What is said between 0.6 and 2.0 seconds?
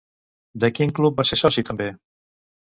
De quin club va ser soci també?